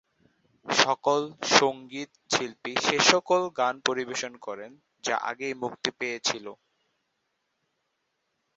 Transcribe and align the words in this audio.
সকল 0.65 1.19
সঙ্গীত 1.57 2.11
শিল্পী 2.31 2.73
সেসকল 2.85 3.41
গান 3.59 3.75
পরিবেশন 3.87 4.33
করেন 4.45 4.71
যা 5.03 5.15
আগেই 5.29 5.55
মুক্তি 5.63 5.89
পেয়েছিল। 5.99 6.45